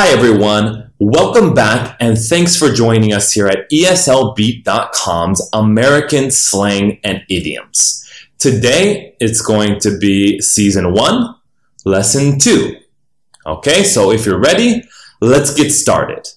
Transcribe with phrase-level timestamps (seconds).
[0.00, 0.92] Hi, everyone.
[1.00, 8.08] Welcome back, and thanks for joining us here at ESLBeat.com's American Slang and Idioms.
[8.38, 11.34] Today, it's going to be Season 1,
[11.84, 12.76] Lesson 2.
[13.44, 14.84] Okay, so if you're ready,
[15.20, 16.28] let's get started.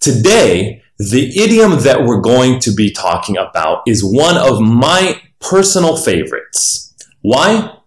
[0.00, 5.98] Today, the idiom that we're going to be talking about is one of my personal
[5.98, 6.94] favorites.
[7.20, 7.80] Why?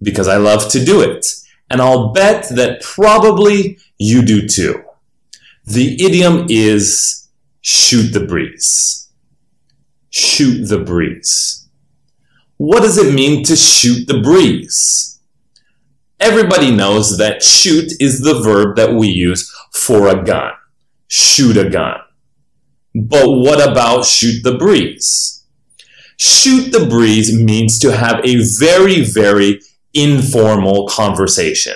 [0.00, 1.26] Because I love to do it.
[1.68, 4.82] And I'll bet that probably you do too.
[5.64, 7.28] The idiom is
[7.60, 9.10] shoot the breeze.
[10.10, 11.68] Shoot the breeze.
[12.56, 15.20] What does it mean to shoot the breeze?
[16.20, 20.52] Everybody knows that shoot is the verb that we use for a gun.
[21.08, 21.98] Shoot a gun.
[22.94, 25.44] But what about shoot the breeze?
[26.16, 29.60] Shoot the breeze means to have a very, very
[29.94, 31.74] informal conversation,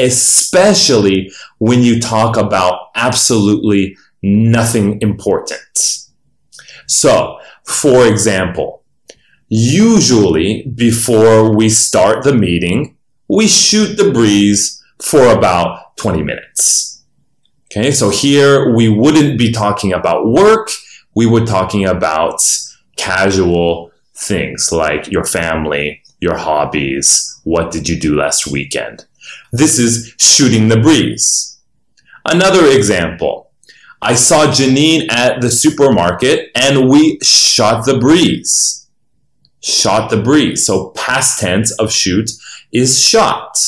[0.00, 6.06] especially when you talk about absolutely nothing important.
[6.86, 8.82] So, for example,
[9.48, 12.96] usually before we start the meeting,
[13.28, 17.04] we shoot the breeze for about 20 minutes.
[17.70, 20.70] Okay, so here we wouldn't be talking about work,
[21.14, 22.40] we would talking about
[22.96, 29.06] casual things like your family, your hobbies, what did you do last weekend.
[29.52, 31.58] This is shooting the breeze.
[32.24, 33.50] Another example.
[34.02, 38.88] I saw Janine at the supermarket and we shot the breeze.
[39.62, 40.64] Shot the breeze.
[40.64, 42.30] So past tense of shoot
[42.72, 43.58] is shot.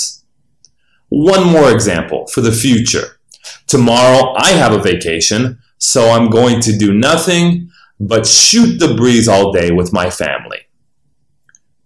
[1.08, 3.18] One more example for the future.
[3.66, 9.28] Tomorrow I have a vacation, so I'm going to do nothing but shoot the breeze
[9.28, 10.60] all day with my family.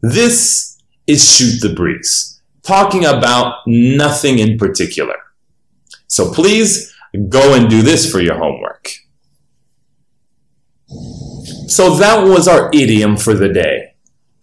[0.01, 2.36] This is shoot the breeze,
[2.67, 5.15] talking about nothing in particular.
[6.09, 6.93] So please
[7.29, 8.91] go and do this for your homework.
[11.69, 13.95] So that was our idiom for the day,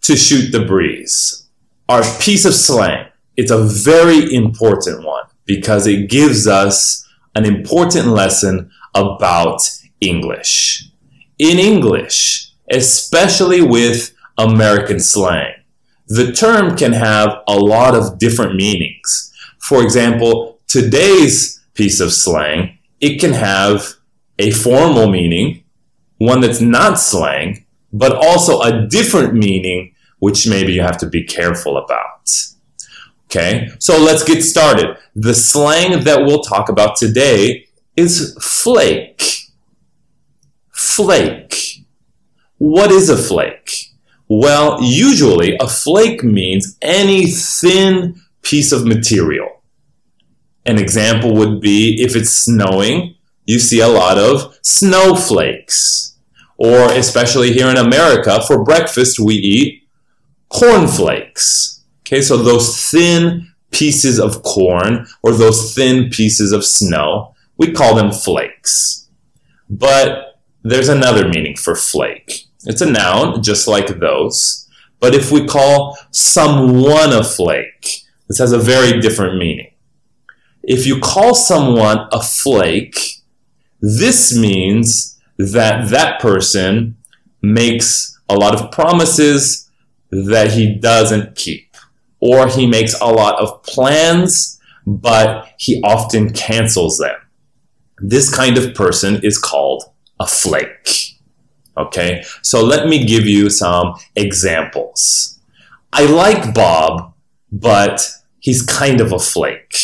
[0.02, 1.48] to shoot the breeze.
[1.88, 3.08] Our piece of slang.
[3.36, 9.60] It's a very important one because it gives us an important lesson about
[10.00, 10.88] English.
[11.38, 15.54] In English, especially with American slang,
[16.06, 19.32] the term can have a lot of different meanings.
[19.58, 23.94] For example, today's piece of slang, it can have
[24.38, 25.64] a formal meaning,
[26.18, 31.24] one that's not slang, but also a different meaning, which maybe you have to be
[31.24, 32.30] careful about.
[33.26, 34.96] Okay, so let's get started.
[35.14, 37.66] The slang that we'll talk about today
[37.96, 39.50] is flake.
[40.70, 41.84] Flake.
[42.58, 43.93] What is a flake?
[44.28, 49.62] Well, usually a flake means any thin piece of material.
[50.66, 56.16] An example would be if it's snowing, you see a lot of snowflakes.
[56.56, 59.82] Or especially here in America, for breakfast we eat
[60.48, 61.82] cornflakes.
[62.02, 67.94] Okay, so those thin pieces of corn or those thin pieces of snow, we call
[67.94, 69.08] them flakes.
[69.68, 72.46] But there's another meaning for flake.
[72.66, 74.68] It's a noun, just like those.
[75.00, 79.70] But if we call someone a flake, this has a very different meaning.
[80.62, 83.22] If you call someone a flake,
[83.80, 86.96] this means that that person
[87.42, 89.70] makes a lot of promises
[90.10, 91.76] that he doesn't keep,
[92.20, 97.16] or he makes a lot of plans, but he often cancels them.
[97.98, 99.84] This kind of person is called
[100.18, 101.03] a flake.
[101.76, 105.40] Okay, so let me give you some examples.
[105.92, 107.14] I like Bob,
[107.50, 108.08] but
[108.38, 109.76] he's kind of a flake.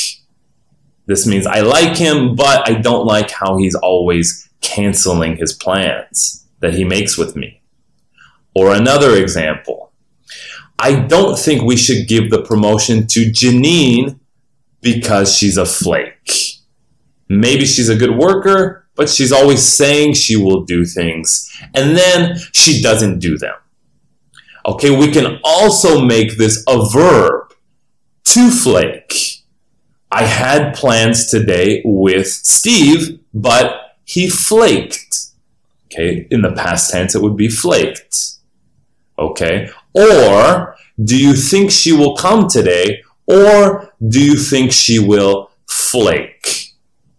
[1.06, 6.46] This means I like him, but I don't like how he's always canceling his plans
[6.60, 7.62] that he makes with me.
[8.54, 9.92] Or another example.
[10.78, 14.18] I don't think we should give the promotion to Janine
[14.80, 16.32] because she's a flake.
[17.28, 22.36] Maybe she's a good worker, but she's always saying she will do things and then
[22.52, 23.54] she doesn't do them.
[24.66, 27.54] Okay, we can also make this a verb
[28.24, 29.42] to flake.
[30.12, 35.28] I had plans today with Steve, but he flaked.
[35.86, 38.34] Okay, in the past tense, it would be flaked.
[39.18, 45.52] Okay, or do you think she will come today, or do you think she will
[45.66, 46.74] flake?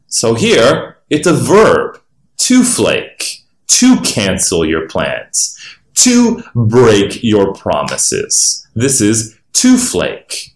[0.06, 2.00] So here, it's a verb
[2.38, 5.58] to flake, to cancel your plans,
[5.96, 8.66] to break your promises.
[8.74, 10.56] This is to flake.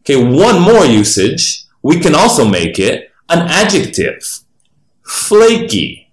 [0.00, 4.40] Okay, one more usage we can also make it An adjective,
[5.06, 6.12] flaky.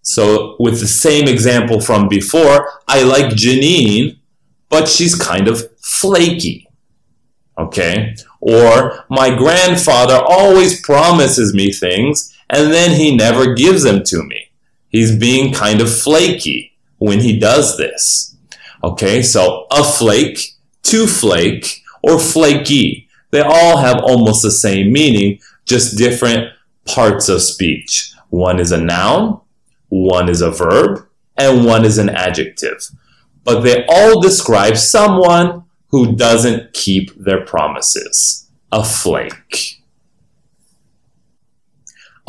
[0.00, 4.18] So, with the same example from before, I like Janine,
[4.70, 6.66] but she's kind of flaky.
[7.58, 8.14] Okay?
[8.40, 14.50] Or, my grandfather always promises me things and then he never gives them to me.
[14.88, 18.36] He's being kind of flaky when he does this.
[18.82, 20.54] Okay, so a flake,
[20.84, 23.08] to flake, or flaky.
[23.30, 26.52] They all have almost the same meaning, just different
[26.86, 28.12] parts of speech.
[28.30, 29.40] One is a noun,
[29.88, 31.06] one is a verb,
[31.36, 32.88] and one is an adjective.
[33.44, 38.48] But they all describe someone who doesn't keep their promises.
[38.72, 39.79] A flake.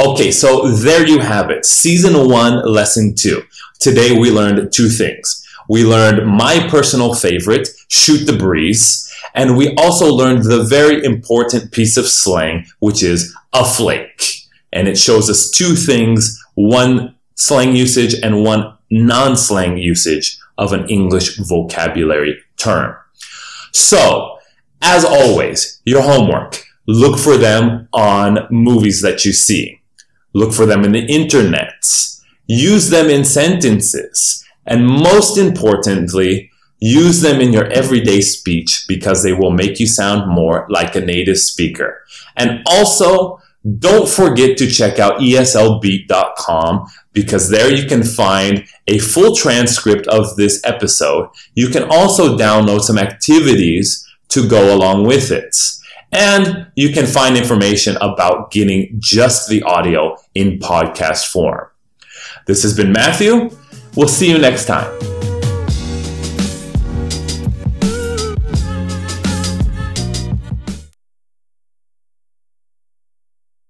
[0.01, 1.63] Okay, so there you have it.
[1.63, 3.43] Season one, lesson two.
[3.79, 5.47] Today we learned two things.
[5.69, 11.71] We learned my personal favorite, shoot the breeze, and we also learned the very important
[11.71, 14.47] piece of slang, which is a flake.
[14.73, 20.89] And it shows us two things, one slang usage and one non-slang usage of an
[20.89, 22.95] English vocabulary term.
[23.71, 24.39] So,
[24.81, 29.80] as always, your homework, look for them on movies that you see.
[30.33, 31.85] Look for them in the internet.
[32.47, 34.43] Use them in sentences.
[34.65, 40.31] And most importantly, use them in your everyday speech because they will make you sound
[40.31, 42.03] more like a native speaker.
[42.35, 43.39] And also,
[43.79, 50.35] don't forget to check out eslbeat.com because there you can find a full transcript of
[50.35, 51.29] this episode.
[51.53, 55.55] You can also download some activities to go along with it.
[56.11, 61.67] And you can find information about getting just the audio in podcast form.
[62.47, 63.49] This has been Matthew.
[63.95, 65.20] We'll see you next time.